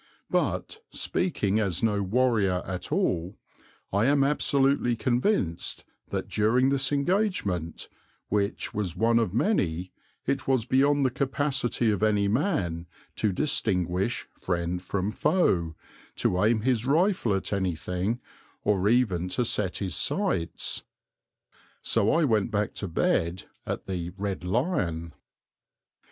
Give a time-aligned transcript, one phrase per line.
[0.31, 3.37] But, speaking as no warrior at all,
[3.93, 7.87] I am absolutely convinced that during this engagement,
[8.27, 9.91] which was one of many,
[10.25, 12.87] it was beyond the capacity of any man
[13.17, 15.75] to distinguish friend from foe,
[16.15, 18.19] to aim his rifle at anything,
[18.63, 20.81] or even to set his sights.
[21.83, 25.13] So I went back to bed at the "Red Lion."